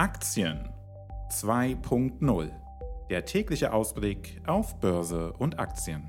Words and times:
Aktien 0.00 0.68
2.0. 1.32 2.50
Der 3.10 3.24
tägliche 3.24 3.72
Ausblick 3.72 4.40
auf 4.46 4.78
Börse 4.78 5.32
und 5.32 5.58
Aktien. 5.58 6.08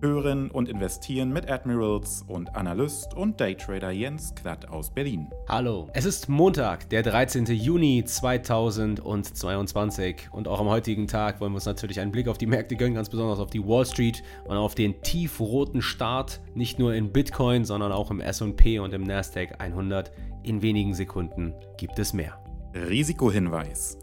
Hören 0.00 0.52
und 0.52 0.68
investieren 0.68 1.32
mit 1.32 1.50
Admirals 1.50 2.22
und 2.28 2.54
Analyst 2.54 3.12
und 3.14 3.40
Daytrader 3.40 3.90
Jens 3.90 4.36
Klatt 4.36 4.68
aus 4.68 4.94
Berlin. 4.94 5.30
Hallo, 5.48 5.88
es 5.94 6.04
ist 6.04 6.28
Montag, 6.28 6.88
der 6.90 7.02
13. 7.02 7.46
Juni 7.46 8.04
2022 8.04 10.28
und 10.30 10.46
auch 10.46 10.60
am 10.60 10.68
heutigen 10.68 11.08
Tag 11.08 11.40
wollen 11.40 11.50
wir 11.50 11.56
uns 11.56 11.66
natürlich 11.66 11.98
einen 11.98 12.12
Blick 12.12 12.28
auf 12.28 12.38
die 12.38 12.46
Märkte 12.46 12.76
gönnen, 12.76 12.94
ganz 12.94 13.10
besonders 13.10 13.40
auf 13.40 13.50
die 13.50 13.66
Wall 13.66 13.84
Street 13.84 14.22
und 14.44 14.56
auf 14.56 14.76
den 14.76 15.02
tiefroten 15.02 15.82
Start, 15.82 16.40
nicht 16.54 16.78
nur 16.78 16.94
in 16.94 17.10
Bitcoin, 17.10 17.64
sondern 17.64 17.90
auch 17.90 18.12
im 18.12 18.20
S&P 18.20 18.78
und 18.78 18.94
im 18.94 19.02
Nasdaq 19.02 19.56
100. 19.58 20.12
In 20.44 20.62
wenigen 20.62 20.94
Sekunden 20.94 21.52
gibt 21.76 21.98
es 21.98 22.12
mehr. 22.12 22.43
Risikohinweis. 22.74 23.98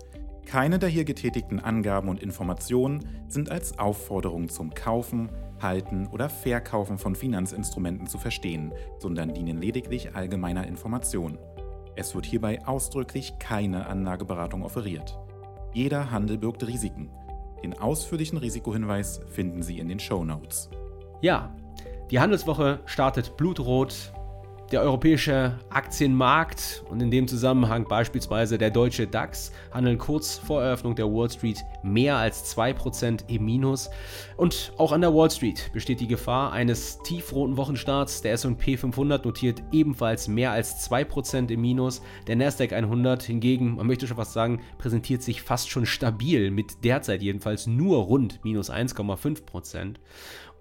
Keine 0.45 0.79
der 0.79 0.87
hier 0.87 1.03
getätigten 1.03 1.59
Angaben 1.59 2.07
und 2.07 2.23
Informationen 2.23 3.05
sind 3.27 3.51
als 3.51 3.77
Aufforderung 3.77 4.47
zum 4.47 4.73
Kaufen, 4.73 5.29
Halten 5.61 6.07
oder 6.07 6.29
Verkaufen 6.29 6.97
von 6.97 7.13
Finanzinstrumenten 7.13 8.07
zu 8.07 8.17
verstehen, 8.17 8.71
sondern 8.97 9.33
dienen 9.33 9.57
lediglich 9.57 10.15
allgemeiner 10.15 10.65
Information. 10.67 11.37
Es 11.97 12.15
wird 12.15 12.25
hierbei 12.25 12.65
ausdrücklich 12.65 13.33
keine 13.39 13.87
Anlageberatung 13.87 14.63
offeriert. 14.63 15.19
Jeder 15.73 16.09
Handel 16.09 16.37
birgt 16.37 16.65
Risiken. 16.65 17.09
Den 17.63 17.77
ausführlichen 17.77 18.37
Risikohinweis 18.37 19.19
finden 19.27 19.63
Sie 19.63 19.79
in 19.79 19.89
den 19.89 19.99
Show 19.99 20.23
Notes. 20.23 20.69
Ja, 21.21 21.53
die 22.09 22.21
Handelswoche 22.21 22.79
startet 22.85 23.35
blutrot 23.35 24.13
der 24.71 24.81
europäische 24.81 25.59
Aktienmarkt 25.69 26.83
und 26.89 27.01
in 27.01 27.11
dem 27.11 27.27
Zusammenhang 27.27 27.87
beispielsweise 27.87 28.57
der 28.57 28.69
deutsche 28.69 29.05
DAX 29.05 29.51
handeln 29.71 29.97
kurz 29.97 30.37
vor 30.37 30.61
Eröffnung 30.61 30.95
der 30.95 31.07
Wall 31.07 31.29
Street 31.29 31.63
mehr 31.83 32.15
als 32.15 32.55
2% 32.55 33.29
im 33.29 33.45
Minus. 33.45 33.89
Und 34.37 34.71
auch 34.77 34.91
an 34.91 35.01
der 35.01 35.13
Wall 35.13 35.29
Street 35.29 35.71
besteht 35.73 35.99
die 35.99 36.07
Gefahr 36.07 36.53
eines 36.53 36.99
tiefroten 36.99 37.57
Wochenstarts. 37.57 38.21
Der 38.21 38.33
SP 38.39 38.77
500 38.77 39.25
notiert 39.25 39.61
ebenfalls 39.71 40.27
mehr 40.27 40.51
als 40.51 40.89
2% 40.89 41.51
im 41.51 41.61
Minus. 41.61 42.01
Der 42.27 42.35
Nasdaq 42.35 42.71
100 42.71 43.23
hingegen, 43.23 43.75
man 43.75 43.87
möchte 43.87 44.07
schon 44.07 44.17
fast 44.17 44.33
sagen, 44.33 44.61
präsentiert 44.77 45.21
sich 45.21 45.41
fast 45.41 45.69
schon 45.69 45.85
stabil 45.85 46.51
mit 46.51 46.83
derzeit 46.83 47.21
jedenfalls 47.21 47.67
nur 47.67 47.99
rund 47.99 48.39
minus 48.43 48.71
1,5%. 48.71 49.95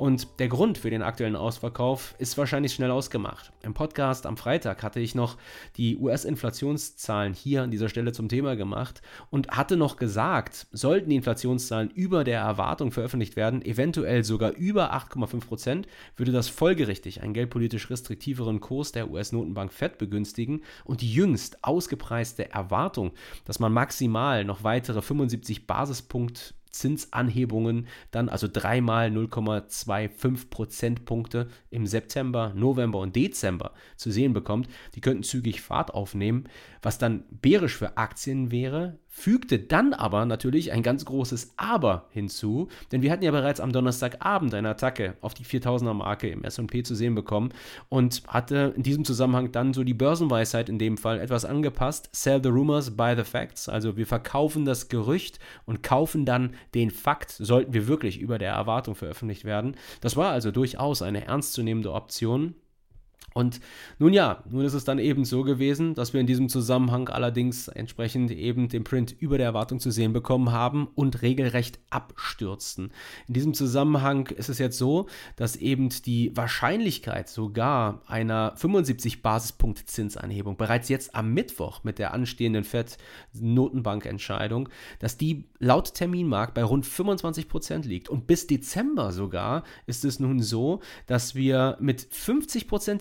Und 0.01 0.41
der 0.41 0.49
Grund 0.49 0.79
für 0.79 0.89
den 0.89 1.03
aktuellen 1.03 1.37
Ausverkauf 1.37 2.15
ist 2.17 2.39
wahrscheinlich 2.39 2.73
schnell 2.73 2.91
ausgemacht. 2.91 3.53
Im 3.61 3.75
Podcast 3.75 4.25
am 4.25 4.39
Freitag 4.39 4.83
hatte 4.83 4.99
ich 4.99 5.15
noch 5.15 5.37
die 5.77 5.99
US-Inflationszahlen 5.99 7.35
hier 7.35 7.65
an 7.65 7.71
dieser 7.71 7.91
Stelle 7.91 8.13
zum 8.13 8.31
Thema 8.31 8.57
gemacht 8.57 9.03
und 9.29 9.51
hatte 9.51 9.77
noch 9.77 9.99
gesagt, 9.99 10.69
sollten 10.73 11.11
die 11.11 11.17
Inflationszahlen 11.17 11.91
über 11.91 12.25
der 12.25 12.41
Erwartung 12.41 12.93
veröffentlicht 12.93 13.37
werden, 13.37 13.61
eventuell 13.61 14.25
sogar 14.25 14.53
über 14.53 14.95
8,5 14.95 15.47
Prozent, 15.47 15.87
würde 16.17 16.33
das 16.33 16.49
folgerichtig 16.49 17.21
einen 17.21 17.35
geldpolitisch 17.35 17.91
restriktiveren 17.91 18.61
Kurs 18.61 18.93
der 18.93 19.11
US-Notenbank 19.11 19.71
Fed 19.71 19.99
begünstigen 19.99 20.63
und 20.87 21.03
die 21.03 21.13
jüngst 21.13 21.63
ausgepreiste 21.63 22.51
Erwartung, 22.51 23.11
dass 23.45 23.59
man 23.59 23.75
maximal 23.75 24.47
noch 24.47 24.65
weitere 24.65 25.03
75 25.03 25.67
Basispunkte 25.67 26.55
Zinsanhebungen 26.71 27.87
dann 28.11 28.29
also 28.29 28.49
dreimal 28.51 29.09
0,25 29.09 30.51
Prozentpunkte 30.51 31.49
im 31.71 31.87
September, 31.87 32.53
November 32.55 32.99
und 33.01 33.17
Dezember 33.17 33.73
zu 33.97 34.11
sehen 34.11 34.33
bekommt, 34.33 34.69
die 34.95 35.01
könnten 35.01 35.23
zügig 35.23 35.61
Fahrt 35.61 35.93
aufnehmen, 35.95 36.45
was 36.83 36.99
dann 36.99 37.25
bärisch 37.31 37.77
für 37.77 37.97
Aktien 37.97 38.51
wäre, 38.51 38.99
fügte 39.11 39.59
dann 39.59 39.93
aber 39.93 40.25
natürlich 40.25 40.73
ein 40.73 40.85
ganz 40.85 41.05
großes 41.05 41.55
Aber 41.57 42.07
hinzu, 42.11 42.69
denn 42.93 43.03
wir 43.03 43.11
hatten 43.11 43.25
ja 43.25 43.33
bereits 43.33 43.61
am 43.61 43.73
Donnerstagabend 43.73 44.55
eine 44.55 44.71
Attacke 44.71 45.17
auf 45.21 45.35
die 45.35 45.45
4000er 45.45 45.95
Marke 45.95 46.29
im 46.29 46.45
S&P 46.45 46.85
zu 46.85 46.95
sehen 46.95 47.17
bekommen 47.17 47.53
und 47.89 48.23
hatte 48.29 48.73
in 48.77 48.85
diesem 48.85 49.05
Zusammenhang 49.05 49.51
dann 49.51 49.75
so 49.75 49.83
die 49.83 49.95
Börsenweisheit 49.95 50.69
in 50.69 50.79
dem 50.79 50.97
Fall 50.97 51.21
etwas 51.21 51.45
angepasst, 51.45 52.09
sell 52.13 52.41
the 52.43 52.49
rumors, 52.49 52.97
buy 52.97 53.17
the 53.17 53.25
facts, 53.25 53.69
also 53.69 53.97
wir 53.97 54.07
verkaufen 54.07 54.65
das 54.65 54.89
Gerücht 54.89 55.41
und 55.67 55.83
kaufen 55.83 56.25
dann 56.25 56.55
den 56.75 56.91
Fakt, 56.91 57.31
sollten 57.31 57.75
wir 57.75 57.89
wirklich 57.89 58.21
über 58.21 58.39
der 58.39 58.53
Erwartung 58.53 58.95
veröffentlicht 58.95 59.45
werden. 59.45 59.75
Das 60.01 60.17
war 60.17 60.31
also 60.31 60.53
durchaus 60.53 61.03
eine 61.03 61.27
ernstzunehmende 61.27 61.93
Option 61.93 62.55
und 63.33 63.61
nun 63.99 64.13
ja, 64.13 64.43
nun 64.51 64.65
ist 64.65 64.75
es 64.75 64.85
dann 64.85 64.99
eben 64.99 65.25
so 65.25 65.45
gewesen, 65.45 65.95
dass 65.95 66.13
wir 66.13 66.21
in 66.21 66.27
diesem 66.27 66.49
Zusammenhang 66.49 67.09
allerdings 67.09 67.69
entsprechend 67.69 68.33
eben 68.33 68.69
den 68.69 68.83
Print 68.83 69.15
über 69.19 69.39
der 69.39 69.47
Erwartung 69.47 69.79
zu 69.79 69.93
sehen 69.93 70.13
bekommen 70.13 70.51
haben 70.51 70.89
und 70.97 71.23
regelrecht 71.23 71.79
abstürzten. 71.91 72.91
In 73.29 73.35
diesem 73.35 73.55
Zusammenhang 73.55 74.27
ist 74.27 74.49
es 74.49 74.59
jetzt 74.59 74.79
so, 74.79 75.07
dass 75.37 75.55
eben 75.55 75.91
die 76.05 76.37
Wahrscheinlichkeit 76.37 77.29
sogar 77.29 78.03
einer 78.07 78.55
75 78.57 79.23
Basispunkt 79.23 79.89
Zinsanhebung 79.89 80.57
bereits 80.57 80.89
jetzt 80.89 81.15
am 81.15 81.33
Mittwoch 81.33 81.85
mit 81.85 82.01
der 82.01 82.13
anstehenden 82.13 82.65
FED-Notenbankentscheidung, 82.65 84.69
dass 84.99 85.17
die 85.17 85.45
laut 85.61 85.95
Terminmarkt 85.95 86.55
bei 86.55 86.65
rund 86.65 86.85
25 86.85 87.49
Prozent 87.49 87.85
liegt. 87.85 88.09
Und 88.09 88.27
bis 88.27 88.49
Dezember 88.49 89.13
sogar 89.13 89.63
ist 89.87 90.05
es 90.05 90.19
nun 90.19 90.43
so, 90.43 90.81
dass 91.07 91.37
wir 91.37 91.77
mit 91.81 92.09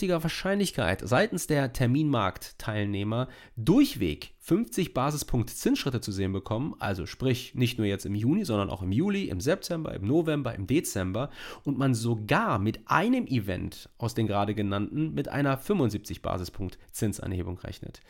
50-prozentiger 0.10 0.24
Wahrscheinlichkeit 0.24 1.02
seitens 1.04 1.48
der 1.48 1.72
Terminmarktteilnehmer 1.74 3.28
durchweg 3.56 4.32
50 4.50 4.96
Basispunkt 4.96 5.52
Zinsschritte 5.52 6.02
zu 6.02 6.12
sehen 6.12 6.34
bekommen, 6.34 6.74
also 6.80 7.06
sprich 7.06 7.54
nicht 7.54 7.78
nur 7.78 7.86
jetzt 7.86 8.08
im 8.08 8.16
Juni, 8.16 8.46
sondern 8.46 8.72
auch 8.72 8.82
im 8.82 8.92
Juli, 8.92 9.26
im 9.26 9.42
September, 9.42 9.94
im 9.94 10.08
November, 10.08 10.56
im 10.56 10.66
Dezember 10.66 11.30
und 11.66 11.78
man 11.78 11.94
sogar 11.94 12.58
mit 12.58 12.80
einem 12.88 13.28
Event 13.28 13.90
aus 14.00 14.16
den 14.16 14.26
gerade 14.26 14.56
genannten 14.56 15.14
mit 15.14 15.28
einer 15.28 15.56
75 15.56 16.24
Basispunkt 16.24 16.80
Zinsanhebung 16.92 17.60
rechnet. 17.60 18.02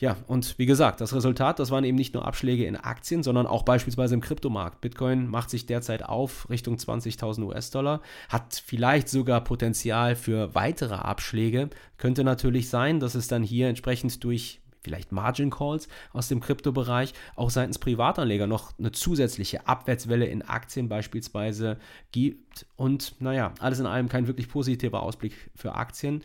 Ja, 0.00 0.16
und 0.26 0.58
wie 0.58 0.66
gesagt, 0.66 1.00
das 1.00 1.14
Resultat, 1.14 1.60
das 1.60 1.70
waren 1.70 1.84
eben 1.84 1.96
nicht 1.96 2.12
nur 2.12 2.26
Abschläge 2.26 2.64
in 2.64 2.74
Aktien, 2.74 3.22
sondern 3.22 3.46
auch 3.46 3.62
beispielsweise 3.62 4.14
im 4.14 4.20
Kryptomarkt. 4.20 4.80
Bitcoin 4.80 5.28
macht 5.28 5.48
sich 5.48 5.64
derzeit 5.66 6.04
auf 6.04 6.50
Richtung 6.50 6.74
20.000 6.74 7.44
US-Dollar, 7.44 8.00
hat 8.28 8.60
vielleicht 8.66 9.08
sogar 9.08 9.44
Potenzial 9.44 10.16
für 10.16 10.56
weitere 10.56 10.96
Abschläge. 10.96 11.70
Könnte 11.98 12.24
natürlich 12.24 12.68
sein, 12.68 12.98
dass 12.98 13.14
es 13.14 13.28
dann 13.28 13.44
hier 13.44 13.68
entsprechend 13.68 14.24
durch 14.24 14.60
vielleicht 14.84 15.10
Margin 15.10 15.50
Calls 15.50 15.88
aus 16.12 16.28
dem 16.28 16.40
Kryptobereich, 16.40 17.14
auch 17.34 17.50
seitens 17.50 17.78
Privatanleger 17.78 18.46
noch 18.46 18.78
eine 18.78 18.92
zusätzliche 18.92 19.66
Abwärtswelle 19.66 20.26
in 20.26 20.42
Aktien 20.42 20.88
beispielsweise 20.88 21.78
gibt. 22.12 22.66
Und 22.76 23.20
naja, 23.20 23.52
alles 23.58 23.80
in 23.80 23.86
allem 23.86 24.08
kein 24.08 24.28
wirklich 24.28 24.48
positiver 24.48 25.02
Ausblick 25.02 25.50
für 25.56 25.74
Aktien. 25.74 26.22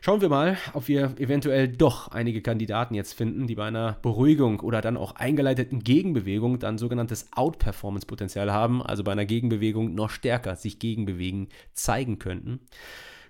Schauen 0.00 0.20
wir 0.20 0.28
mal, 0.28 0.56
ob 0.72 0.88
wir 0.88 1.14
eventuell 1.18 1.68
doch 1.68 2.08
einige 2.08 2.40
Kandidaten 2.40 2.94
jetzt 2.94 3.12
finden, 3.12 3.46
die 3.46 3.56
bei 3.56 3.66
einer 3.66 3.98
Beruhigung 4.02 4.60
oder 4.60 4.80
dann 4.80 4.96
auch 4.96 5.16
eingeleiteten 5.16 5.82
Gegenbewegung 5.82 6.58
dann 6.60 6.78
sogenanntes 6.78 7.28
Outperformance-Potenzial 7.32 8.52
haben, 8.52 8.82
also 8.82 9.02
bei 9.02 9.12
einer 9.12 9.26
Gegenbewegung 9.26 9.94
noch 9.94 10.10
stärker 10.10 10.56
sich 10.56 10.78
gegenbewegen 10.78 11.48
zeigen 11.72 12.18
könnten. 12.18 12.60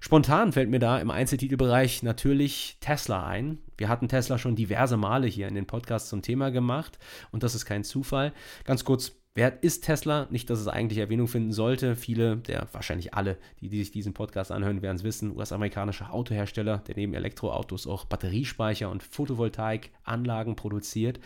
Spontan 0.00 0.52
fällt 0.52 0.70
mir 0.70 0.78
da 0.78 0.98
im 0.98 1.10
Einzeltitelbereich 1.10 2.02
natürlich 2.02 2.76
Tesla 2.80 3.26
ein. 3.26 3.58
Wir 3.76 3.88
hatten 3.88 4.08
Tesla 4.08 4.38
schon 4.38 4.56
diverse 4.56 4.96
Male 4.96 5.26
hier 5.26 5.48
in 5.48 5.54
den 5.54 5.66
Podcasts 5.66 6.08
zum 6.08 6.22
Thema 6.22 6.50
gemacht 6.50 6.98
und 7.30 7.42
das 7.42 7.54
ist 7.54 7.66
kein 7.66 7.84
Zufall. 7.84 8.32
Ganz 8.64 8.84
kurz 8.84 9.12
Wer 9.36 9.62
ist 9.62 9.84
Tesla? 9.84 10.26
Nicht, 10.30 10.48
dass 10.48 10.60
es 10.60 10.66
eigentlich 10.66 10.98
Erwähnung 10.98 11.28
finden 11.28 11.52
sollte. 11.52 11.94
Viele, 11.94 12.38
der 12.38 12.68
wahrscheinlich 12.72 13.12
alle, 13.12 13.36
die, 13.60 13.68
die 13.68 13.80
sich 13.80 13.90
diesen 13.90 14.14
Podcast 14.14 14.50
anhören, 14.50 14.80
werden 14.80 14.96
es 14.96 15.04
wissen. 15.04 15.36
US-amerikanischer 15.36 16.10
Autohersteller, 16.10 16.78
der 16.78 16.96
neben 16.96 17.12
Elektroautos 17.12 17.86
auch 17.86 18.06
Batteriespeicher 18.06 18.88
und 18.88 19.02
Photovoltaikanlagen 19.02 20.56
produziert. 20.56 21.20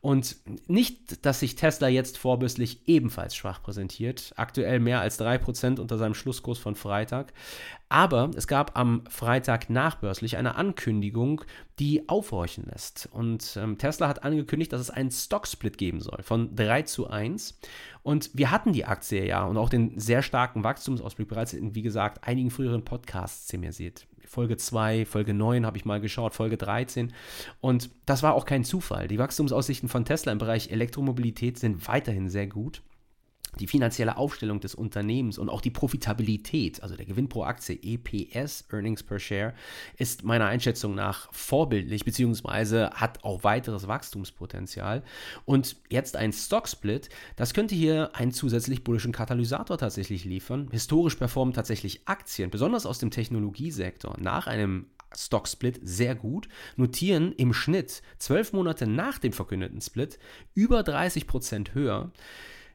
Und 0.00 0.36
nicht, 0.68 1.26
dass 1.26 1.40
sich 1.40 1.56
Tesla 1.56 1.88
jetzt 1.88 2.18
vorbörslich 2.18 2.86
ebenfalls 2.86 3.34
schwach 3.34 3.60
präsentiert. 3.60 4.32
Aktuell 4.36 4.78
mehr 4.78 5.00
als 5.00 5.18
3% 5.18 5.80
unter 5.80 5.98
seinem 5.98 6.14
Schlusskurs 6.14 6.60
von 6.60 6.76
Freitag. 6.76 7.32
Aber 7.88 8.30
es 8.34 8.48
gab 8.48 8.76
am 8.76 9.04
Freitag 9.08 9.70
nachbörslich 9.70 10.36
eine 10.36 10.56
Ankündigung, 10.56 11.42
die 11.78 12.08
aufhorchen 12.08 12.64
lässt. 12.64 13.08
Und 13.12 13.56
ähm, 13.56 13.78
Tesla 13.78 14.08
hat 14.08 14.24
angekündigt, 14.24 14.72
dass 14.72 14.80
es 14.80 14.90
einen 14.90 15.12
Stock-Split 15.12 15.78
geben 15.78 16.00
soll 16.00 16.22
von 16.22 16.56
3 16.56 16.82
zu 16.82 17.08
1. 17.08 17.60
Und 18.02 18.30
wir 18.34 18.50
hatten 18.50 18.72
die 18.72 18.86
Aktie 18.86 19.24
ja 19.24 19.44
und 19.44 19.56
auch 19.56 19.68
den 19.68 19.98
sehr 20.00 20.22
starken 20.22 20.64
Wachstumsausblick 20.64 21.28
bereits 21.28 21.52
in, 21.52 21.76
wie 21.76 21.82
gesagt, 21.82 22.26
einigen 22.26 22.50
früheren 22.50 22.84
Podcasts 22.84 23.46
zemisiert. 23.46 24.06
Folge 24.26 24.56
2, 24.56 25.06
Folge 25.06 25.34
9 25.34 25.64
habe 25.64 25.76
ich 25.76 25.84
mal 25.84 26.00
geschaut, 26.00 26.34
Folge 26.34 26.56
13. 26.56 27.12
Und 27.60 27.90
das 28.04 28.24
war 28.24 28.34
auch 28.34 28.46
kein 28.46 28.64
Zufall. 28.64 29.06
Die 29.06 29.18
Wachstumsaussichten 29.18 29.88
von 29.88 30.04
Tesla 30.04 30.32
im 30.32 30.38
Bereich 30.38 30.72
Elektromobilität 30.72 31.58
sind 31.58 31.86
weiterhin 31.86 32.28
sehr 32.28 32.48
gut. 32.48 32.82
Die 33.58 33.66
finanzielle 33.66 34.16
Aufstellung 34.16 34.60
des 34.60 34.74
Unternehmens 34.74 35.38
und 35.38 35.48
auch 35.48 35.60
die 35.60 35.70
Profitabilität, 35.70 36.82
also 36.82 36.96
der 36.96 37.06
Gewinn 37.06 37.28
pro 37.28 37.44
Aktie, 37.44 37.78
EPS, 37.82 38.66
Earnings 38.70 39.02
per 39.02 39.18
Share, 39.18 39.54
ist 39.96 40.24
meiner 40.24 40.46
Einschätzung 40.46 40.94
nach 40.94 41.32
vorbildlich, 41.32 42.04
beziehungsweise 42.04 42.90
hat 42.90 43.24
auch 43.24 43.44
weiteres 43.44 43.88
Wachstumspotenzial. 43.88 45.02
Und 45.44 45.76
jetzt 45.88 46.16
ein 46.16 46.32
Stock-Split, 46.32 47.08
das 47.36 47.54
könnte 47.54 47.74
hier 47.74 48.10
einen 48.14 48.32
zusätzlich 48.32 48.84
bullischen 48.84 49.12
Katalysator 49.12 49.78
tatsächlich 49.78 50.24
liefern. 50.24 50.68
Historisch 50.70 51.16
performen 51.16 51.54
tatsächlich 51.54 52.02
Aktien, 52.06 52.50
besonders 52.50 52.86
aus 52.86 52.98
dem 52.98 53.10
Technologiesektor, 53.10 54.16
nach 54.18 54.46
einem 54.46 54.86
Stock-Split 55.14 55.80
sehr 55.82 56.14
gut, 56.14 56.48
notieren 56.76 57.32
im 57.32 57.52
Schnitt 57.52 58.02
zwölf 58.18 58.52
Monate 58.52 58.86
nach 58.86 59.18
dem 59.18 59.32
verkündeten 59.32 59.80
Split 59.80 60.18
über 60.54 60.82
30 60.82 61.26
Prozent 61.26 61.74
höher. 61.74 62.12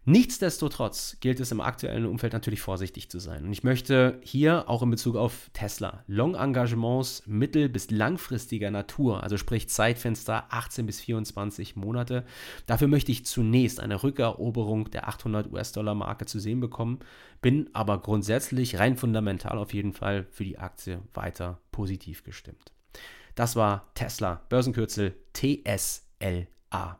Nichtsdestotrotz 0.04 1.18
gilt 1.20 1.40
es 1.40 1.52
im 1.52 1.62
aktuellen 1.62 2.08
Umfeld 2.08 2.34
natürlich 2.34 2.62
vorsichtig 2.62 3.12
zu 3.12 3.20
sein. 3.20 3.46
Und 3.46 3.52
ich 3.52 3.64
möchte 3.64 4.20
hier 4.24 4.68
auch 4.68 4.82
in 4.82 4.90
Bezug 4.90 5.16
auf 5.16 5.52
Tesla 5.54 6.04
Long-Engagements 6.08 7.22
mittel- 7.28 7.70
bis 7.70 7.92
langfristiger 7.92 8.72
Natur, 8.72 9.22
also 9.22 9.38
sprich 9.38 9.70
Zeitfenster 9.70 10.46
18 10.50 10.88
bis 10.88 11.00
24 11.02 11.76
Monate, 11.76 12.26
dafür 12.66 12.88
möchte 12.88 13.12
ich 13.12 13.26
zunächst 13.26 13.80
eine 13.80 14.02
Rückeroberung 14.02 14.90
der 14.90 15.08
800 15.08 15.52
US-Dollar-Marke 15.52 16.26
zu 16.26 16.40
sehen 16.40 16.62
bekommen, 16.62 17.00
bin 17.44 17.70
aber 17.74 18.00
grundsätzlich 18.02 18.80
rein 18.80 18.98
fundamental 18.98 19.60
auf 19.60 19.72
jeden 19.72 19.94
Fall 19.94 20.26
für 20.32 20.46
die 20.46 20.58
Aktie 20.58 21.00
weiter 21.14 21.60
positiv 21.72 22.24
gestimmt. 22.24 22.72
Das 23.36 23.56
war 23.56 23.92
Tesla, 23.94 24.42
Börsenkürzel 24.50 25.14
TSLA. 25.34 27.00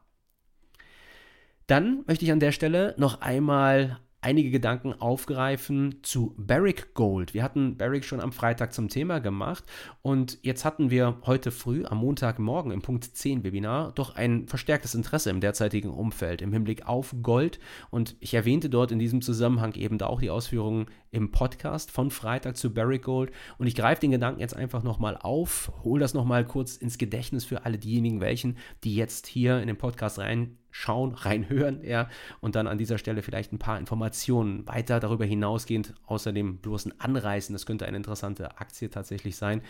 Dann 1.72 2.04
möchte 2.06 2.26
ich 2.26 2.34
an 2.34 2.42
der 2.42 2.52
Stelle 2.52 2.96
noch 2.98 3.22
einmal 3.22 3.98
einige 4.20 4.52
Gedanken 4.52 4.92
aufgreifen 4.92 6.00
zu 6.04 6.36
Barrick 6.38 6.94
Gold. 6.96 7.34
Wir 7.34 7.44
hatten 7.44 7.78
Barrick 7.78 8.04
schon 8.04 8.20
am 8.20 8.34
Freitag 8.34 8.74
zum 8.74 8.90
Thema 8.90 9.20
gemacht 9.20 9.64
und 10.02 10.38
jetzt 10.42 10.66
hatten 10.66 10.90
wir 10.92 11.22
heute 11.26 11.50
früh 11.50 11.86
am 11.86 12.00
Montagmorgen 12.00 12.74
im 12.74 12.82
Punkt 12.82 13.06
10 13.06 13.46
Webinar 13.46 13.94
doch 13.94 14.16
ein 14.18 14.50
verstärktes 14.50 14.96
Interesse 14.96 15.30
im 15.30 15.40
derzeitigen 15.40 15.92
Umfeld 15.92 16.42
im 16.42 16.52
Hinblick 16.52 16.88
auf 16.88 17.16
Gold 17.24 17.58
und 17.90 18.18
ich 18.20 18.34
erwähnte 18.34 18.70
dort 18.70 18.92
in 18.92 19.00
diesem 19.00 19.22
Zusammenhang 19.22 19.74
eben 19.76 19.98
da 19.98 20.08
auch 20.08 20.20
die 20.20 20.30
Ausführungen 20.30 20.88
im 21.10 21.32
Podcast 21.32 21.90
von 21.90 22.12
Freitag 22.12 22.58
zu 22.58 22.74
Barrick 22.74 23.04
Gold 23.04 23.32
und 23.58 23.68
ich 23.68 23.76
greife 23.76 24.02
den 24.02 24.12
Gedanken 24.12 24.42
jetzt 24.42 24.58
einfach 24.58 24.84
nochmal 24.84 25.16
auf, 25.16 25.72
hole 25.86 26.02
das 26.02 26.14
nochmal 26.14 26.44
kurz 26.44 26.76
ins 26.76 26.98
Gedächtnis 26.98 27.46
für 27.46 27.64
alle 27.64 27.78
diejenigen, 27.78 28.20
welchen, 28.20 28.58
die 28.84 28.94
jetzt 28.94 29.26
hier 29.26 29.62
in 29.62 29.68
den 29.68 29.78
Podcast 29.78 30.20
rein 30.20 30.58
schauen, 30.72 31.14
reinhören, 31.16 31.84
ja, 31.84 32.10
und 32.40 32.56
dann 32.56 32.68
an 32.68 32.78
dieser 32.78 32.98
Stelle 32.98 33.22
vielleicht 33.22 33.54
ein 33.54 33.60
paar 33.60 33.80
Informationen 33.80 34.68
weiter 34.68 35.00
darüber 35.00 35.26
hinausgehend, 35.26 35.94
außer 36.06 36.34
dem 36.34 36.58
bloßen 36.58 37.00
Anreißen, 37.00 37.54
das 37.54 37.66
könnte 37.66 37.86
eine 37.86 37.98
interessante 37.98 38.58
Aktie 38.58 38.90
tatsächlich 38.90 39.36
sein, 39.36 39.62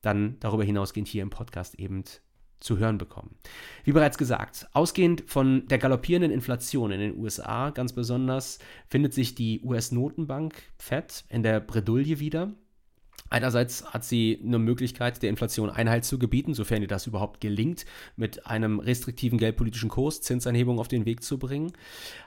dann 0.00 0.36
darüber 0.40 0.64
hinausgehend 0.64 1.08
hier 1.08 1.22
im 1.22 1.30
Podcast 1.30 1.76
eben 1.76 2.04
zu 2.62 2.78
hören 2.78 2.98
bekommen. 2.98 3.34
Wie 3.84 3.92
bereits 3.92 4.18
gesagt, 4.18 4.68
ausgehend 4.72 5.24
von 5.26 5.66
der 5.68 5.78
galoppierenden 5.78 6.30
Inflation 6.30 6.92
in 6.92 7.00
den 7.00 7.16
USA 7.18 7.70
ganz 7.70 7.92
besonders 7.92 8.58
findet 8.88 9.12
sich 9.12 9.34
die 9.34 9.60
US-Notenbank 9.62 10.54
Fed 10.78 11.24
in 11.28 11.42
der 11.42 11.60
Bredouille 11.60 12.20
wieder. 12.20 12.52
Einerseits 13.32 13.86
hat 13.86 14.04
sie 14.04 14.38
eine 14.44 14.58
Möglichkeit, 14.58 15.22
der 15.22 15.30
Inflation 15.30 15.70
Einhalt 15.70 16.04
zu 16.04 16.18
gebieten, 16.18 16.52
sofern 16.52 16.82
ihr 16.82 16.88
das 16.88 17.06
überhaupt 17.06 17.40
gelingt, 17.40 17.86
mit 18.14 18.46
einem 18.46 18.78
restriktiven 18.78 19.38
geldpolitischen 19.38 19.88
Kurs 19.88 20.20
Zinsanhebung 20.20 20.78
auf 20.78 20.88
den 20.88 21.06
Weg 21.06 21.22
zu 21.22 21.38
bringen. 21.38 21.72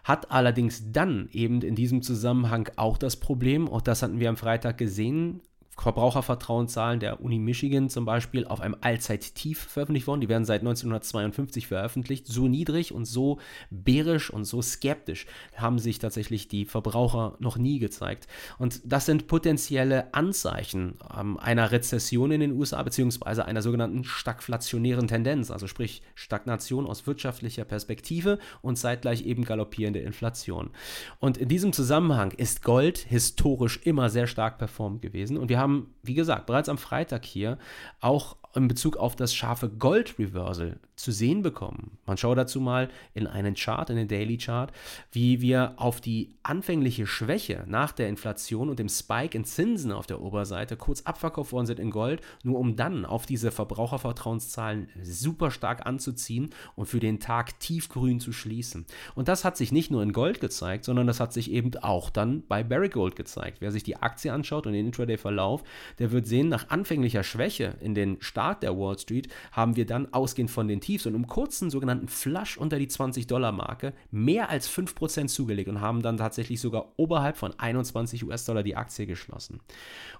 Hat 0.03 0.31
allerdings 0.31 0.91
dann 0.91 1.29
eben 1.31 1.61
in 1.61 1.75
diesem 1.75 2.01
Zusammenhang 2.01 2.69
auch 2.75 2.97
das 2.97 3.17
Problem, 3.17 3.69
auch 3.69 3.81
das 3.81 4.01
hatten 4.01 4.19
wir 4.19 4.29
am 4.29 4.37
Freitag 4.37 4.79
gesehen, 4.79 5.41
Verbrauchervertrauenszahlen 5.77 6.99
der 6.99 7.21
Uni 7.21 7.37
Michigan 7.37 7.89
zum 7.89 8.05
Beispiel 8.05 8.45
auf 8.47 8.61
einem 8.61 8.75
Allzeittief 8.81 9.59
veröffentlicht 9.59 10.07
worden. 10.07 10.21
Die 10.21 10.29
werden 10.29 10.45
seit 10.45 10.61
1952 10.61 11.67
veröffentlicht. 11.67 12.27
So 12.27 12.47
niedrig 12.47 12.93
und 12.93 13.05
so 13.05 13.39
bärisch 13.69 14.31
und 14.31 14.45
so 14.45 14.61
skeptisch 14.61 15.27
haben 15.55 15.77
sich 15.77 15.99
tatsächlich 15.99 16.47
die 16.47 16.65
Verbraucher 16.65 17.35
noch 17.39 17.57
nie 17.57 17.79
gezeigt. 17.79 18.27
Und 18.57 18.81
das 18.83 19.05
sind 19.05 19.27
potenzielle 19.27 20.13
Anzeichen 20.13 20.97
ähm, 21.15 21.37
einer 21.37 21.71
Rezession 21.71 22.31
in 22.31 22.39
den 22.39 22.53
USA 22.53 22.81
beziehungsweise 22.81 23.45
einer 23.45 23.61
sogenannten 23.61 24.03
stagflationären 24.03 25.07
Tendenz, 25.07 25.51
also 25.51 25.67
sprich 25.67 26.01
Stagnation 26.15 26.87
aus 26.87 27.05
wirtschaftlicher 27.05 27.65
Perspektive 27.65 28.39
und 28.61 28.77
zeitgleich 28.77 29.25
eben 29.25 29.43
galoppierende 29.43 29.99
Inflation. 29.99 30.71
Und 31.19 31.37
in 31.37 31.49
diesem 31.49 31.73
Zusammenhang 31.73 32.31
ist 32.31 32.63
Gold 32.63 32.97
historisch 32.97 33.79
immer 33.83 34.09
sehr 34.09 34.27
stark 34.27 34.57
performt 34.57 35.01
gewesen 35.01 35.37
und 35.37 35.49
wir 35.49 35.59
haben 35.59 35.64
haben, 35.65 35.93
wie 36.03 36.13
gesagt, 36.13 36.45
bereits 36.45 36.69
am 36.69 36.77
Freitag 36.77 37.25
hier 37.25 37.57
auch 37.99 38.37
in 38.53 38.67
Bezug 38.67 38.97
auf 38.97 39.15
das 39.15 39.33
scharfe 39.33 39.67
Gold-Reversal 39.69 40.79
zu 40.95 41.11
sehen 41.11 41.41
bekommen. 41.41 41.97
Man 42.05 42.17
schaut 42.17 42.37
dazu 42.37 42.61
mal 42.61 42.89
in 43.13 43.27
einen 43.27 43.55
Chart, 43.55 43.89
in 43.89 43.97
den 43.97 44.07
Daily 44.07 44.37
Chart, 44.37 44.71
wie 45.11 45.41
wir 45.41 45.73
auf 45.77 46.01
die 46.01 46.35
anfängliche 46.43 47.05
Schwäche 47.07 47.63
nach 47.67 47.91
der 47.91 48.07
Inflation 48.07 48.69
und 48.69 48.79
dem 48.79 48.89
Spike 48.89 49.37
in 49.37 49.45
Zinsen 49.45 49.91
auf 49.91 50.07
der 50.07 50.21
Oberseite 50.21 50.77
kurz 50.77 51.01
abverkauft 51.01 51.51
worden 51.51 51.65
sind 51.65 51.79
in 51.79 51.91
Gold, 51.91 52.21
nur 52.43 52.59
um 52.59 52.75
dann 52.75 53.05
auf 53.05 53.25
diese 53.25 53.51
Verbrauchervertrauenszahlen 53.51 54.89
super 55.01 55.51
stark 55.51 55.85
anzuziehen 55.85 56.51
und 56.75 56.85
für 56.85 56.99
den 56.99 57.19
Tag 57.19 57.59
tiefgrün 57.59 58.19
zu 58.19 58.31
schließen. 58.31 58.85
Und 59.15 59.27
das 59.27 59.43
hat 59.43 59.57
sich 59.57 59.71
nicht 59.71 59.91
nur 59.91 60.03
in 60.03 60.13
Gold 60.13 60.39
gezeigt, 60.39 60.85
sondern 60.85 61.07
das 61.07 61.19
hat 61.19 61.33
sich 61.33 61.51
eben 61.51 61.75
auch 61.77 62.09
dann 62.09 62.43
bei 62.47 62.63
Barrick 62.63 62.93
Gold 62.93 63.15
gezeigt. 63.15 63.57
Wer 63.59 63.71
sich 63.71 63.83
die 63.83 63.97
Aktie 63.97 64.31
anschaut 64.31 64.67
und 64.67 64.73
den 64.73 64.85
Intraday-Verlauf, 64.85 65.63
der 65.99 66.11
wird 66.11 66.27
sehen, 66.27 66.49
nach 66.49 66.69
anfänglicher 66.69 67.23
Schwäche 67.23 67.75
in 67.81 67.95
den 67.95 68.17
Start 68.21 68.63
der 68.63 68.77
Wall 68.77 68.97
Street 68.97 69.27
haben 69.51 69.75
wir 69.75 69.85
dann 69.85 70.13
ausgehend 70.13 70.51
von 70.51 70.67
den 70.67 70.81
Tiefs 70.85 71.07
und 71.07 71.15
im 71.15 71.25
kurzen 71.25 71.71
sogenannten 71.71 72.07
Flush 72.07 72.57
unter 72.57 72.77
die 72.77 72.87
20-Dollar-Marke 72.87 73.93
mehr 74.11 74.49
als 74.49 74.69
5% 74.69 75.27
zugelegt 75.27 75.67
und 75.67 75.81
haben 75.81 76.03
dann 76.03 76.17
tatsächlich 76.17 76.61
sogar 76.61 76.93
oberhalb 76.97 77.37
von 77.37 77.59
21 77.59 78.23
US-Dollar 78.23 78.61
die 78.61 78.75
Aktie 78.75 79.07
geschlossen. 79.07 79.61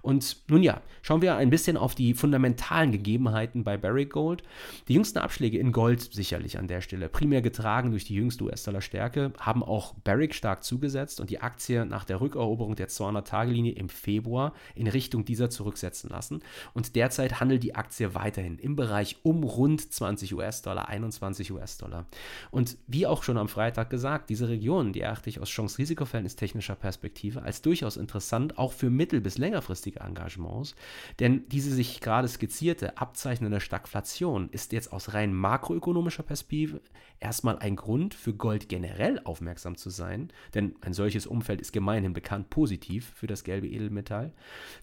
Und 0.02 0.38
nun 0.48 0.64
ja, 0.64 0.80
schauen 1.02 1.22
wir 1.22 1.36
ein 1.36 1.50
bisschen 1.50 1.76
auf 1.76 1.94
die 1.94 2.14
fundamentalen 2.14 2.90
Gegebenheiten 2.90 3.62
bei 3.62 3.76
Barrick 3.76 4.10
Gold. 4.10 4.42
Die 4.88 4.94
jüngsten 4.94 5.18
Abschläge 5.18 5.56
in 5.58 5.70
Gold 5.70 6.00
sicherlich 6.12 6.58
an 6.58 6.66
der 6.66 6.80
Stelle, 6.80 7.08
primär 7.08 7.42
getragen 7.42 7.92
durch 7.92 8.04
die 8.04 8.14
jüngste 8.14 8.42
US-Dollar-Stärke, 8.42 9.32
haben 9.38 9.62
auch 9.62 9.94
Barrick 10.02 10.34
stark 10.34 10.64
zugesetzt 10.64 11.20
und 11.20 11.30
die 11.30 11.40
Aktie 11.40 11.86
nach 11.86 12.04
der 12.04 12.20
Rückeroberung 12.20 12.74
der 12.74 12.88
200-Tage-Linie 12.88 13.74
im 13.74 13.88
Februar 13.88 14.52
in 14.74 14.88
Richtung 14.88 15.24
dieser 15.24 15.48
zurücksetzen 15.48 16.10
lassen. 16.10 16.40
Und 16.74 16.96
derzeit 16.96 17.38
handelt 17.38 17.62
die 17.62 17.76
Aktie 17.76 18.16
weiterhin 18.16 18.58
im 18.58 18.74
Bereich 18.74 19.18
um 19.22 19.44
rund 19.44 19.92
20 19.92 20.34
US-Dollar, 20.34 20.55
21 20.62 21.52
US-Dollar. 21.52 22.06
Und 22.50 22.76
wie 22.86 23.06
auch 23.06 23.22
schon 23.22 23.38
am 23.38 23.48
Freitag 23.48 23.90
gesagt, 23.90 24.30
diese 24.30 24.48
Region, 24.48 24.92
die 24.92 25.00
erachte 25.00 25.28
ich 25.28 25.40
aus 25.40 25.48
Chance-Risiko-Verhältnis 25.48 26.36
technischer 26.36 26.74
Perspektive 26.74 27.42
als 27.42 27.62
durchaus 27.62 27.96
interessant, 27.96 28.58
auch 28.58 28.72
für 28.72 28.90
mittel- 28.90 29.20
bis 29.20 29.38
längerfristige 29.38 30.00
Engagements. 30.00 30.74
Denn 31.18 31.48
diese 31.48 31.72
sich 31.72 32.00
gerade 32.00 32.28
skizzierte 32.28 32.98
abzeichnende 32.98 33.60
Stagflation 33.60 34.48
ist 34.50 34.72
jetzt 34.72 34.92
aus 34.92 35.14
rein 35.14 35.32
makroökonomischer 35.32 36.22
Perspektive 36.22 36.80
erstmal 37.20 37.58
ein 37.58 37.76
Grund 37.76 38.14
für 38.14 38.34
Gold 38.34 38.68
generell 38.68 39.20
aufmerksam 39.24 39.76
zu 39.76 39.90
sein, 39.90 40.30
denn 40.54 40.76
ein 40.80 40.92
solches 40.92 41.26
Umfeld 41.26 41.60
ist 41.60 41.72
gemeinhin 41.72 42.12
bekannt 42.12 42.50
positiv 42.50 43.12
für 43.14 43.26
das 43.26 43.44
gelbe 43.44 43.66
Edelmetall. 43.66 44.32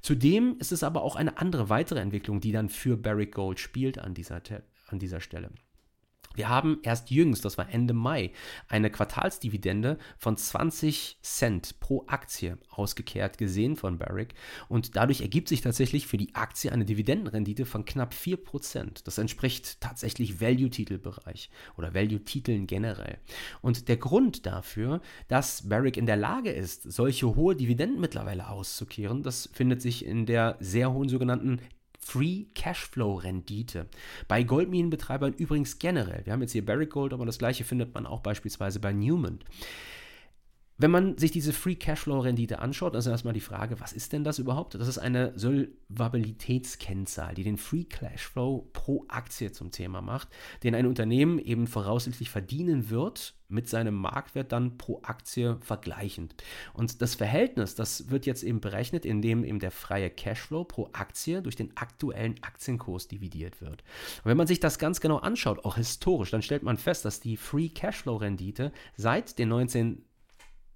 Zudem 0.01 0.57
ist 0.59 0.71
es 0.71 0.83
aber 0.83 1.03
auch 1.03 1.15
eine 1.15 1.38
andere 1.38 1.69
weitere 1.69 2.00
Entwicklung, 2.00 2.39
die 2.41 2.51
dann 2.51 2.69
für 2.69 2.98
Barrick 2.98 3.33
Gold 3.33 3.59
spielt 3.59 4.00
an 4.00 4.13
dieser, 4.13 4.41
an 4.87 4.99
dieser 4.99 5.21
Stelle. 5.21 5.51
Wir 6.35 6.49
haben 6.49 6.79
erst 6.81 7.11
jüngst, 7.11 7.45
das 7.45 7.57
war 7.57 7.69
Ende 7.69 7.93
Mai, 7.93 8.31
eine 8.67 8.89
Quartalsdividende 8.89 9.99
von 10.17 10.35
20 10.35 11.19
Cent 11.21 11.79
pro 11.79 12.05
Aktie 12.07 12.57
ausgekehrt 12.69 13.37
gesehen 13.37 13.75
von 13.75 13.99
Barrick 13.99 14.33
und 14.67 14.95
dadurch 14.95 15.21
ergibt 15.21 15.47
sich 15.47 15.61
tatsächlich 15.61 16.07
für 16.07 16.17
die 16.17 16.33
Aktie 16.33 16.71
eine 16.71 16.85
Dividendenrendite 16.85 17.65
von 17.65 17.85
knapp 17.85 18.13
4%. 18.13 19.03
Das 19.03 19.17
entspricht 19.19 19.79
tatsächlich 19.79 20.41
Value-Titelbereich 20.41 21.51
oder 21.77 21.93
Value-Titeln 21.93 22.65
generell. 22.65 23.19
Und 23.61 23.87
der 23.87 23.97
Grund 23.97 24.47
dafür, 24.47 25.01
dass 25.27 25.69
Barrick 25.69 25.97
in 25.97 26.07
der 26.07 26.17
Lage 26.17 26.51
ist, 26.51 26.91
solche 26.91 27.35
hohe 27.35 27.55
Dividenden 27.55 28.01
mittlerweile 28.01 28.49
auszukehren, 28.49 29.21
das 29.21 29.49
findet 29.53 29.81
sich 29.81 30.03
in 30.03 30.25
der 30.25 30.57
sehr 30.59 30.91
hohen 30.91 31.09
sogenannten 31.09 31.59
Free 32.03 32.48
Cashflow 32.53 33.15
Rendite. 33.24 33.88
Bei 34.27 34.43
Wenn 40.77 40.92
man 40.92 41.18
sich 41.18 41.32
diese 41.32 41.53
Free 41.53 41.75
Cashflow-Rendite 41.75 42.60
anschaut, 42.60 42.96
also 42.96 43.12
erstmal 43.12 43.36
die 43.36 43.42
Frage, 43.42 43.80
was 43.80 43.94
ist 43.94 44.12
denn 44.12 44.24
das 44.24 44.39
überhaupt? 44.39 44.74
Das 44.74 44.88
ist 44.88 44.98
eine 44.98 45.32
Solvabilitätskennzahl, 45.36 47.36
die 47.36 47.44
den 47.44 47.58
Free 47.58 47.84
Cashflow 47.84 48.70
pro 48.74 49.06
Aktie 49.08 49.51
zum 49.51 49.70
Thema 49.70 50.01
macht, 50.01 50.30
den 50.63 50.74
ein 50.74 50.88
Unternehmen 50.88 51.38
eben 51.38 51.68
voraussichtlich 51.68 52.32
verdienen 52.32 52.89
wird 52.89 53.36
mit 53.50 53.70
seinem 53.70 53.94
Marktwert 53.94 54.51
dann 54.51 54.80
pro 54.80 55.01
Aktie 55.03 55.58
vergleichend. 55.62 56.34
Und 56.74 57.03
das 57.03 57.13
Verhältnis, 57.13 57.75
das 57.75 58.10
wird 58.10 58.25
jetzt 58.25 58.42
eben 58.42 58.60
berechnet, 58.60 59.06
indem 59.06 59.44
eben 59.44 59.60
der 59.60 59.70
freie 59.70 60.10
Cashflow 60.10 60.63
pro 60.63 60.89
Aktie 60.94 61.44
durch 61.44 61.56
den 61.56 61.77
aktuellen 61.77 62.42
Aktienkurs 62.42 63.08
dividiert 63.08 63.62
wird. 63.62 63.84
Und 64.24 64.32
wenn 64.32 64.38
man 64.38 64.48
sich 64.48 64.60
das 64.60 64.80
ganz 64.80 65.01
genau 65.01 65.18
anschaut, 65.18 65.65
auch 65.65 65.75
historisch, 65.75 66.32
dann 66.32 66.42
stellt 66.42 66.63
man 66.63 66.77
fest, 66.77 67.06
dass 67.06 67.20
die 67.20 67.38
Free 67.38 67.70
Cashflow-Rendite 67.70 68.72
seit 68.98 69.38
den 69.38 69.50
19 69.50 70.03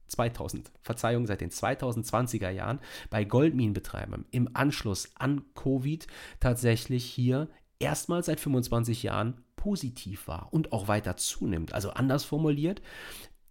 2000, 0.07 0.71
Verzeihung, 0.81 1.27
seit 1.27 1.41
den 1.41 1.51
2020er 1.51 2.49
Jahren 2.49 2.79
bei 3.09 3.23
Goldminenbetreibern 3.23 4.25
im 4.31 4.49
Anschluss 4.53 5.11
an 5.15 5.43
Covid 5.55 6.07
tatsächlich 6.39 7.05
hier 7.05 7.49
erstmals 7.79 8.27
seit 8.27 8.39
25 8.39 9.03
Jahren 9.03 9.43
positiv 9.55 10.27
war 10.27 10.47
und 10.51 10.71
auch 10.71 10.87
weiter 10.87 11.17
zunimmt. 11.17 11.73
Also 11.73 11.89
anders 11.91 12.23
formuliert, 12.23 12.81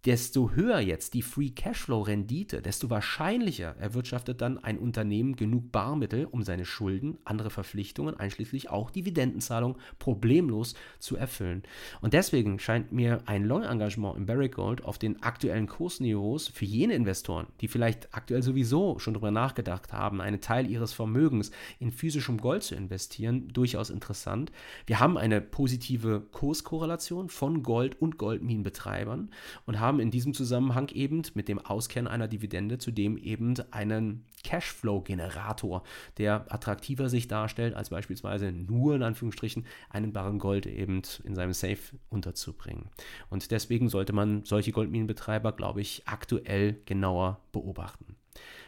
desto 0.05 0.51
höher 0.51 0.79
jetzt 0.79 1.13
die 1.13 1.21
Free 1.21 1.49
Cashflow-Rendite, 1.49 2.61
desto 2.61 2.89
wahrscheinlicher 2.89 3.75
erwirtschaftet 3.77 4.41
dann 4.41 4.57
ein 4.57 4.77
Unternehmen 4.77 5.35
genug 5.35 5.71
Barmittel, 5.71 6.25
um 6.25 6.43
seine 6.43 6.65
Schulden, 6.65 7.17
andere 7.25 7.49
Verpflichtungen, 7.49 8.17
einschließlich 8.17 8.69
auch 8.69 8.91
Dividendenzahlung, 8.91 9.77
problemlos 9.99 10.75
zu 10.99 11.17
erfüllen. 11.17 11.63
Und 12.01 12.13
deswegen 12.13 12.59
scheint 12.59 12.91
mir 12.91 13.21
ein 13.25 13.43
Long-Engagement 13.43 14.17
im 14.17 14.25
Barrick 14.25 14.55
Gold 14.55 14.83
auf 14.85 14.97
den 14.97 15.21
aktuellen 15.23 15.67
Kursniveaus 15.67 16.47
für 16.47 16.65
jene 16.65 16.93
Investoren, 16.93 17.47
die 17.61 17.67
vielleicht 17.67 18.13
aktuell 18.13 18.43
sowieso 18.43 18.99
schon 18.99 19.13
darüber 19.13 19.31
nachgedacht 19.31 19.91
haben, 19.93 20.21
einen 20.21 20.41
Teil 20.41 20.69
ihres 20.69 20.93
Vermögens 20.93 21.51
in 21.79 21.91
physischem 21.91 22.37
Gold 22.37 22.63
zu 22.63 22.75
investieren, 22.75 23.47
durchaus 23.49 23.89
interessant. 23.89 24.51
Wir 24.85 24.99
haben 24.99 25.17
eine 25.17 25.41
positive 25.41 26.21
Kurskorrelation 26.31 27.29
von 27.29 27.63
Gold 27.63 27.99
und 28.01 28.17
Goldminenbetreibern 28.17 29.31
und 29.65 29.79
haben 29.79 29.86
haben 29.87 29.99
in 29.99 30.11
diesem 30.11 30.33
Zusammenhang 30.33 30.89
eben 30.89 31.23
mit 31.33 31.47
dem 31.47 31.59
Auskennen 31.59 32.07
einer 32.07 32.27
Dividende 32.27 32.77
zudem 32.77 33.17
eben 33.17 33.55
einen 33.71 34.25
Cashflow-Generator, 34.43 35.83
der 36.17 36.45
attraktiver 36.49 37.09
sich 37.09 37.27
darstellt, 37.27 37.73
als 37.73 37.89
beispielsweise 37.89 38.51
nur 38.51 38.95
in 38.95 39.03
Anführungsstrichen 39.03 39.65
einen 39.89 40.13
Barren 40.13 40.39
Gold 40.39 40.65
eben 40.65 41.01
in 41.23 41.35
seinem 41.35 41.53
Safe 41.53 41.79
unterzubringen. 42.09 42.89
Und 43.29 43.49
deswegen 43.51 43.89
sollte 43.89 44.13
man 44.13 44.43
solche 44.43 44.71
Goldminenbetreiber, 44.71 45.53
glaube 45.53 45.81
ich, 45.81 46.03
aktuell 46.05 46.81
genauer 46.85 47.39
beobachten. 47.51 48.15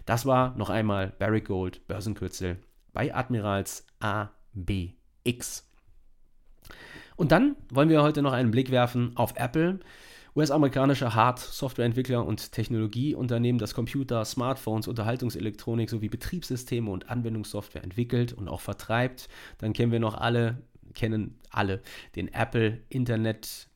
Das 0.05 0.25
war 0.25 0.55
noch 0.57 0.69
einmal 0.69 1.13
Barrick 1.19 1.45
Gold, 1.45 1.85
Börsenkürzel 1.87 2.57
bei 2.93 3.13
Admirals 3.13 3.85
ABX. 3.99 5.69
Und 7.15 7.33
dann 7.33 7.57
wollen 7.69 7.89
wir 7.89 8.01
heute 8.01 8.21
noch 8.21 8.31
einen 8.31 8.49
Blick 8.49 8.71
werfen 8.71 9.11
auf 9.15 9.33
Apple. 9.35 9.79
US-amerikanische 10.35 11.15
Hard-Softwareentwickler 11.15 12.25
und 12.25 12.51
Technologieunternehmen, 12.51 13.59
das 13.59 13.73
Computer, 13.73 14.23
Smartphones, 14.25 14.87
Unterhaltungselektronik 14.87 15.89
sowie 15.89 16.09
Betriebssysteme 16.09 16.89
und 16.89 17.09
Anwendungssoftware 17.09 17.83
entwickelt 17.83 18.33
und 18.33 18.47
auch 18.47 18.61
vertreibt. 18.61 19.29
Dann 19.57 19.73
kennen 19.73 19.91
wir 19.91 19.99
noch 19.99 20.15
alle, 20.15 20.61
kennen 20.93 21.39
alle 21.49 21.81
den 22.15 22.27
Apple 22.33 22.81
Internet 22.89 23.68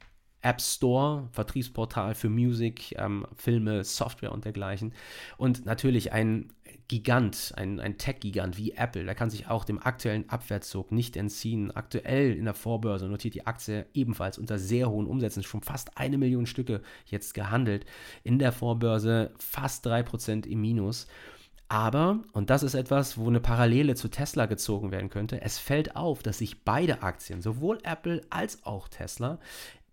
App 0.44 0.62
Store, 0.62 1.28
Vertriebsportal 1.32 2.16
für 2.16 2.30
Musik, 2.30 2.96
ähm, 3.00 3.26
Filme, 3.36 3.84
Software 3.84 4.32
und 4.32 4.46
dergleichen. 4.46 4.94
Und 5.38 5.66
natürlich 5.66 6.12
ein 6.12 6.54
Gigant, 6.90 7.54
ein, 7.56 7.80
ein 7.80 7.98
Tech-Gigant 7.98 8.58
wie 8.58 8.74
Apple, 8.74 9.06
der 9.06 9.16
kann 9.16 9.30
sich 9.30 9.48
auch 9.48 9.64
dem 9.64 9.82
aktuellen 9.82 10.30
Abwärtszug 10.30 10.92
nicht 10.92 11.16
entziehen. 11.16 11.72
Aktuell 11.72 12.34
in 12.34 12.46
der 12.46 12.54
Vorbörse 12.54 13.08
notiert 13.08 13.34
die 13.34 13.48
Aktie 13.48 13.86
ebenfalls 13.94 14.38
unter 14.38 14.60
sehr 14.60 14.90
hohen 14.90 15.08
Umsätzen, 15.08 15.44
schon 15.44 15.62
fast 15.62 15.98
eine 15.98 16.18
Million 16.18 16.46
Stücke 16.46 16.82
jetzt 17.06 17.34
gehandelt. 17.34 17.86
In 18.24 18.38
der 18.38 18.52
Vorbörse 18.52 19.32
fast 19.40 19.88
3% 19.88 20.46
im 20.46 20.62
Minus. 20.62 21.08
Aber, 21.70 22.20
und 22.34 22.50
das 22.50 22.62
ist 22.62 22.76
etwas, 22.76 23.18
wo 23.18 23.28
eine 23.28 23.40
Parallele 23.40 23.96
zu 23.96 24.10
Tesla 24.10 24.46
gezogen 24.46 24.92
werden 24.92 25.10
könnte, 25.10 25.42
es 25.42 25.58
fällt 25.58 25.96
auf, 25.96 26.22
dass 26.22 26.38
sich 26.38 26.64
beide 26.64 27.02
Aktien, 27.02 27.42
sowohl 27.42 27.80
Apple 27.84 28.22
als 28.30 28.64
auch 28.64 28.90
Tesla, 28.90 29.40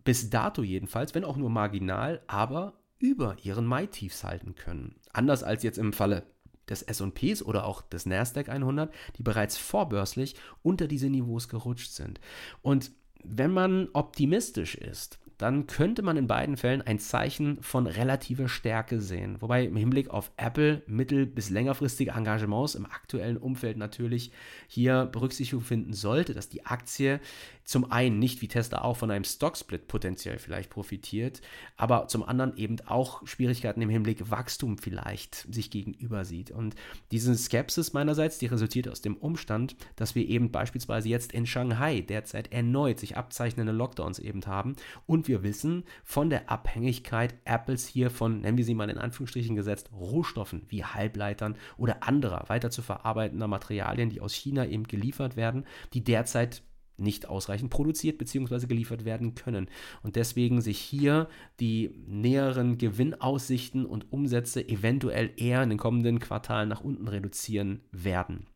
bis 0.05 0.31
dato 0.31 0.63
jedenfalls, 0.63 1.15
wenn 1.15 1.25
auch 1.25 1.37
nur 1.37 1.51
marginal, 1.51 2.23
aber 2.27 2.75
über 2.99 3.37
ihren 3.43 3.67
Mai-Tiefs 3.67 4.25
halten 4.25 4.55
können. 4.55 4.97
Anders 5.13 5.43
als 5.43 5.63
jetzt 5.63 5.79
im 5.79 5.93
Falle 5.93 6.25
des 6.69 6.83
S&Ps 6.83 7.43
oder 7.43 7.65
auch 7.65 7.83
des 7.83 8.07
Nasdaq 8.07 8.49
100, 8.49 8.93
die 9.17 9.23
bereits 9.23 9.57
vorbörslich 9.59 10.37
unter 10.63 10.87
diese 10.87 11.09
Niveaus 11.09 11.49
gerutscht 11.49 11.91
sind. 11.91 12.21
Und 12.63 12.93
wenn 13.25 13.51
man 13.51 13.89
optimistisch 13.93 14.77
ist, 14.77 15.19
dann 15.41 15.67
könnte 15.67 16.03
man 16.03 16.19
in 16.19 16.27
beiden 16.27 16.59
Fällen 16.59 16.83
ein 16.83 16.99
Zeichen 16.99 17.63
von 17.63 17.87
relativer 17.87 18.47
Stärke 18.47 19.01
sehen. 19.01 19.41
Wobei 19.41 19.65
im 19.65 19.77
Hinblick 19.77 20.11
auf 20.11 20.31
Apple 20.37 20.83
mittel- 20.87 21.25
bis 21.25 21.49
längerfristige 21.49 22.11
Engagements 22.11 22.75
im 22.75 22.85
aktuellen 22.85 23.39
Umfeld 23.39 23.79
natürlich 23.79 24.33
hier 24.69 25.07
Berücksichtigung 25.07 25.65
finden 25.65 25.95
sollte, 25.95 26.35
dass 26.35 26.51
die 26.51 26.67
Aktie 26.67 27.21
zum 27.65 27.91
einen 27.91 28.19
nicht 28.19 28.43
wie 28.43 28.49
Tesla 28.49 28.83
auch 28.83 28.97
von 28.97 29.11
einem 29.11 29.25
Stocksplit 29.25 29.87
potenziell 29.87 30.39
vielleicht 30.39 30.71
profitiert, 30.71 31.41
aber 31.77 32.09
zum 32.09 32.25
anderen 32.25 32.57
eben 32.57 32.77
auch 32.87 33.27
Schwierigkeiten 33.27 33.81
im 33.81 33.89
Hinblick 33.89 34.29
Wachstum 34.31 34.77
vielleicht 34.77 35.47
sich 35.55 35.71
gegenüber 35.71 36.25
sieht. 36.25 36.51
Und 36.51 36.75
diese 37.13 37.35
Skepsis 37.35 37.93
meinerseits, 37.93 38.39
die 38.39 38.47
resultiert 38.47 38.89
aus 38.89 39.03
dem 39.03 39.17
Umstand, 39.17 39.77
dass 39.95 40.17
wir 40.17 40.29
eben 40.29 40.51
beispielsweise 40.51 41.09
jetzt 41.09 41.33
in 41.33 41.47
Shanghai 41.47 42.01
derzeit 42.01 42.53
erneut 42.53 42.99
sich 42.99 43.17
abzeichnende 43.17 43.73
Lockdowns 43.73 44.19
eben 44.19 44.45
haben 44.47 44.75
und 45.07 45.29
wir 45.31 45.45
wissen 45.45 45.85
von 46.03 46.29
der 46.29 46.51
Abhängigkeit 46.51 47.37
Apples 47.45 47.87
hier 47.87 48.11
von, 48.11 48.41
nennen 48.41 48.59
wir 48.59 48.65
sie 48.65 48.75
mal 48.75 48.91
in 48.91 48.99
Anführungsstrichen 48.99 49.55
gesetzt, 49.55 49.91
Rohstoffen 49.93 50.67
wie 50.69 50.85
Halbleitern 50.85 51.57
oder 51.77 52.03
anderer 52.03 52.49
weiter 52.49 52.71
zu 52.71 52.83
verarbeitender 52.83 53.47
Materialien, 53.47 54.11
die 54.11 54.21
aus 54.21 54.35
China 54.35 54.67
eben 54.67 54.89
geliefert 54.89 55.37
werden, 55.37 55.67
die 55.95 56.03
derzeit 56.03 56.65
nicht 56.97 57.29
ausreichend 57.29 57.71
produziert 57.71 58.19
bzw. 58.19 58.67
geliefert 58.67 59.05
werden 59.05 59.37
können. 59.37 59.69
Und 60.03 60.17
deswegen 60.17 60.61
sich 60.61 60.79
hier 60.79 61.29
die 61.61 61.95
näheren 62.09 62.77
Gewinnaussichten 62.77 63.87
und 63.87 64.13
Umsätze 64.13 64.69
eventuell 64.69 65.31
eher 65.37 65.63
in 65.63 65.71
den 65.71 65.79
kommenden 65.79 66.19
Quartalen 66.19 66.69
nach 66.69 66.83
unten 66.83 67.07
reduzieren 67.07 67.83
werden. 67.93 68.49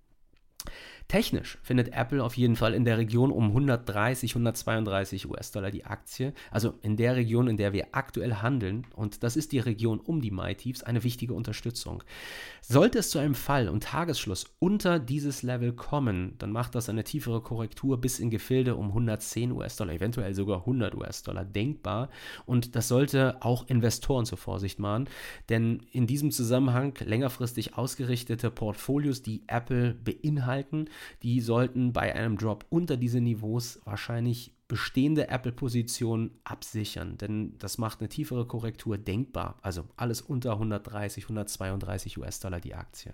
Technisch 1.08 1.58
findet 1.62 1.92
Apple 1.92 2.24
auf 2.24 2.36
jeden 2.36 2.56
Fall 2.56 2.72
in 2.72 2.84
der 2.84 2.96
Region 2.98 3.30
um 3.30 3.48
130, 3.48 4.32
132 4.32 5.28
US-Dollar 5.28 5.70
die 5.70 5.84
Aktie, 5.84 6.32
also 6.50 6.74
in 6.80 6.96
der 6.96 7.14
Region, 7.14 7.46
in 7.46 7.56
der 7.56 7.72
wir 7.72 7.88
aktuell 7.92 8.36
handeln, 8.36 8.86
und 8.96 9.22
das 9.22 9.36
ist 9.36 9.52
die 9.52 9.58
Region 9.58 10.00
um 10.00 10.22
die 10.22 10.30
Mai-Tiefs, 10.30 10.82
eine 10.82 11.04
wichtige 11.04 11.34
Unterstützung. 11.34 12.02
Sollte 12.62 12.98
es 12.98 13.10
zu 13.10 13.18
einem 13.18 13.34
Fall 13.34 13.68
und 13.68 13.84
Tagesschluss 13.84 14.46
unter 14.58 14.98
dieses 14.98 15.42
Level 15.42 15.74
kommen, 15.74 16.36
dann 16.38 16.50
macht 16.50 16.74
das 16.74 16.88
eine 16.88 17.04
tiefere 17.04 17.42
Korrektur 17.42 18.00
bis 18.00 18.18
in 18.18 18.30
Gefilde 18.30 18.74
um 18.74 18.88
110 18.88 19.52
US-Dollar, 19.52 19.92
eventuell 19.92 20.34
sogar 20.34 20.60
100 20.60 20.94
US-Dollar 20.94 21.44
denkbar, 21.44 22.08
und 22.46 22.74
das 22.76 22.88
sollte 22.88 23.36
auch 23.42 23.68
Investoren 23.68 24.24
zur 24.24 24.38
Vorsicht 24.38 24.78
mahnen, 24.78 25.08
denn 25.50 25.82
in 25.92 26.06
diesem 26.06 26.30
Zusammenhang 26.30 26.94
längerfristig 27.04 27.76
ausgerichtete 27.76 28.50
Portfolios, 28.50 29.22
die 29.22 29.42
Apple 29.46 29.94
beinhalten, 29.94 30.88
die 31.22 31.40
sollten 31.40 31.92
bei 31.92 32.14
einem 32.14 32.38
Drop 32.38 32.66
unter 32.68 32.96
diese 32.96 33.20
Niveaus 33.20 33.80
wahrscheinlich 33.84 34.54
bestehende 34.66 35.28
Apple-Position 35.28 36.30
absichern, 36.42 37.18
denn 37.18 37.56
das 37.58 37.76
macht 37.76 38.00
eine 38.00 38.08
tiefere 38.08 38.46
Korrektur 38.46 38.96
denkbar. 38.96 39.58
Also 39.60 39.84
alles 39.96 40.22
unter 40.22 40.52
130, 40.52 41.24
132 41.24 42.18
US-Dollar 42.18 42.60
die 42.60 42.74
Aktie. 42.74 43.12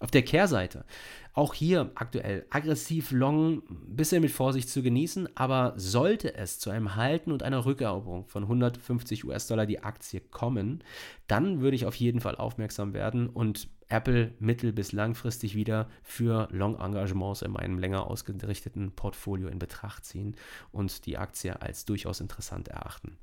Auf 0.00 0.10
der 0.10 0.22
Kehrseite, 0.22 0.84
auch 1.32 1.54
hier 1.54 1.92
aktuell 1.94 2.44
aggressiv 2.50 3.12
long, 3.12 3.62
ein 3.70 3.96
bisschen 3.96 4.20
mit 4.20 4.32
Vorsicht 4.32 4.68
zu 4.68 4.82
genießen, 4.82 5.28
aber 5.36 5.74
sollte 5.76 6.34
es 6.34 6.58
zu 6.58 6.70
einem 6.70 6.96
Halten 6.96 7.30
und 7.30 7.44
einer 7.44 7.64
Rückeroberung 7.64 8.26
von 8.26 8.42
150 8.42 9.24
US-Dollar 9.24 9.66
die 9.66 9.82
Aktie 9.82 10.20
kommen, 10.20 10.82
dann 11.28 11.60
würde 11.60 11.76
ich 11.76 11.86
auf 11.86 11.94
jeden 11.94 12.20
Fall 12.20 12.34
aufmerksam 12.34 12.94
werden 12.94 13.28
und 13.28 13.68
Apple 13.90 14.32
mittel- 14.38 14.72
bis 14.72 14.92
langfristig 14.92 15.54
wieder 15.54 15.90
für 16.02 16.48
Long-Engagements 16.52 17.42
in 17.42 17.50
meinem 17.50 17.78
länger 17.78 18.06
ausgerichteten 18.06 18.92
Portfolio 18.92 19.48
in 19.48 19.58
Betracht 19.58 20.04
ziehen 20.04 20.36
und 20.72 21.06
die 21.06 21.18
Aktie 21.18 21.60
als 21.60 21.84
durchaus 21.84 22.20
interessant 22.20 22.68
erachten. 22.68 23.18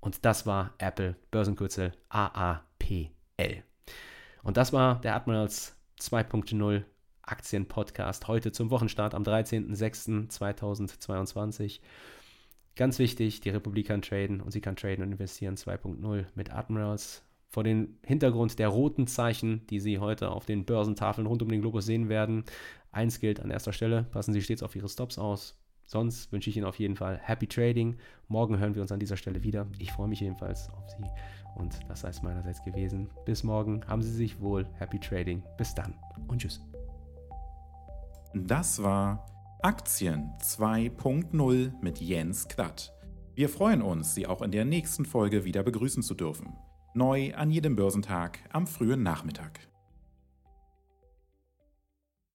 Und 0.00 0.24
das 0.24 0.46
war 0.46 0.74
Apple, 0.78 1.14
Börsenkürzel 1.30 1.92
AAPL. 2.08 3.62
Und 4.42 4.56
das 4.56 4.72
war 4.72 5.00
der 5.00 5.14
Admirals 5.14 5.76
2.0 6.00 6.82
Aktien-Podcast 7.22 8.26
heute 8.28 8.52
zum 8.52 8.70
Wochenstart 8.70 9.14
am 9.14 9.22
13.06.2022. 9.22 11.80
Ganz 12.74 12.98
wichtig, 12.98 13.40
die 13.40 13.50
Republik 13.50 13.88
kann 13.88 14.00
traden 14.02 14.40
und 14.40 14.52
sie 14.52 14.60
kann 14.60 14.76
traden 14.76 15.04
und 15.04 15.12
investieren 15.12 15.56
2.0 15.56 16.26
mit 16.34 16.52
Admirals 16.52 17.22
vor 17.48 17.64
dem 17.64 17.98
Hintergrund 18.04 18.58
der 18.58 18.68
roten 18.68 19.06
Zeichen, 19.06 19.66
die 19.68 19.80
Sie 19.80 19.98
heute 19.98 20.30
auf 20.30 20.44
den 20.44 20.64
Börsentafeln 20.64 21.26
rund 21.26 21.42
um 21.42 21.48
den 21.48 21.60
Globus 21.60 21.86
sehen 21.86 22.08
werden. 22.08 22.44
Eins 22.92 23.20
gilt 23.20 23.40
an 23.40 23.50
erster 23.50 23.72
Stelle, 23.72 24.04
passen 24.04 24.32
Sie 24.32 24.42
stets 24.42 24.62
auf 24.62 24.76
Ihre 24.76 24.88
Stops 24.88 25.18
aus. 25.18 25.58
Sonst 25.84 26.30
wünsche 26.32 26.50
ich 26.50 26.56
Ihnen 26.58 26.66
auf 26.66 26.78
jeden 26.78 26.96
Fall 26.96 27.18
Happy 27.18 27.46
Trading. 27.46 27.96
Morgen 28.28 28.58
hören 28.58 28.74
wir 28.74 28.82
uns 28.82 28.92
an 28.92 29.00
dieser 29.00 29.16
Stelle 29.16 29.42
wieder. 29.42 29.66
Ich 29.78 29.90
freue 29.90 30.08
mich 30.08 30.20
jedenfalls 30.20 30.68
auf 30.68 30.90
Sie. 30.90 31.04
Und 31.56 31.80
das 31.88 32.02
sei 32.02 32.10
es 32.10 32.22
meinerseits 32.22 32.62
gewesen. 32.62 33.08
Bis 33.24 33.42
morgen. 33.42 33.80
Haben 33.86 34.02
Sie 34.02 34.12
sich 34.12 34.38
wohl. 34.38 34.66
Happy 34.74 34.98
Trading. 34.98 35.42
Bis 35.56 35.74
dann. 35.74 35.94
Und 36.26 36.42
tschüss. 36.42 36.60
Das 38.34 38.82
war 38.82 39.24
Aktien 39.62 40.30
2.0 40.42 41.72
mit 41.80 42.00
Jens 42.02 42.46
Klatt. 42.48 42.92
Wir 43.34 43.48
freuen 43.48 43.80
uns, 43.80 44.14
Sie 44.14 44.26
auch 44.26 44.42
in 44.42 44.50
der 44.50 44.66
nächsten 44.66 45.06
Folge 45.06 45.44
wieder 45.44 45.62
begrüßen 45.62 46.02
zu 46.02 46.14
dürfen. 46.14 46.54
Neu 46.98 47.32
an 47.36 47.52
jedem 47.52 47.76
Börsentag 47.76 48.40
am 48.50 48.66
frühen 48.66 49.04
Nachmittag. 49.04 49.67